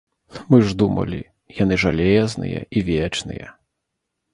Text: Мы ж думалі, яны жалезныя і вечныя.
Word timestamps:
Мы 0.53 0.57
ж 0.69 0.75
думалі, 0.81 1.21
яны 1.61 1.75
жалезныя 1.85 2.67
і 2.77 2.87
вечныя. 2.93 3.59